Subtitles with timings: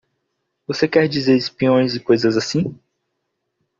[0.65, 2.75] Você quer dizer espiões e coisas assim?